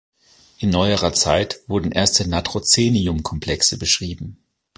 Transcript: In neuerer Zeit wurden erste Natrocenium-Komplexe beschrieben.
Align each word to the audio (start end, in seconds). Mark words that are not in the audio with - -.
In 0.57 0.71
neuerer 0.71 1.13
Zeit 1.13 1.59
wurden 1.67 1.91
erste 1.91 2.27
Natrocenium-Komplexe 2.27 3.77
beschrieben. 3.77 4.43